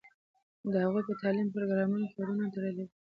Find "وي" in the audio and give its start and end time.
2.85-2.93